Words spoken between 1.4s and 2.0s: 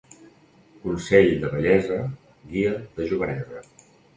de vellesa,